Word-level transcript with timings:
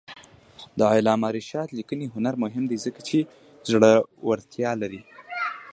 د 0.77 0.79
علامه 0.93 1.29
رشاد 1.37 1.67
لیکنی 1.77 2.05
هنر 2.15 2.35
مهم 2.43 2.63
دی 2.71 2.77
ځکه 2.85 2.99
چې 3.07 3.17
زړورتیا 3.69 4.71
لري. 4.81 5.01